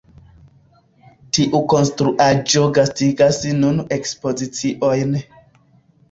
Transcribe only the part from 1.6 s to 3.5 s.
konstruaĵo gastigas